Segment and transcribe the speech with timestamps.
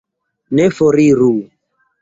[0.59, 1.31] Ne foriru.